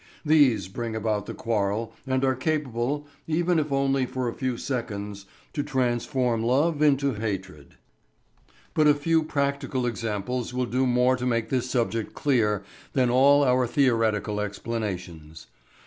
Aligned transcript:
These 0.25 0.67
bring 0.67 0.95
about 0.95 1.27
the 1.27 1.35
quarrel, 1.35 1.93
and 2.07 2.25
are 2.25 2.33
capable, 2.33 3.05
even 3.27 3.59
if 3.59 3.71
only 3.71 4.07
for 4.07 4.27
a 4.27 4.33
few 4.33 4.57
seconds, 4.57 5.27
to 5.53 5.61
transform 5.61 6.41
love 6.41 6.81
into 6.81 7.13
hatred. 7.13 7.75
But 8.73 8.87
a 8.87 8.95
few 8.95 9.21
practical 9.23 9.85
examples 9.85 10.55
will 10.55 10.65
do 10.65 10.87
more 10.87 11.15
to 11.17 11.25
make 11.27 11.49
this 11.49 11.69
subject 11.69 12.15
clear 12.15 12.63
than 12.93 13.11
all 13.11 13.43
our 13.43 13.67
theoretical 13.67 14.41
explanations. 14.41 15.45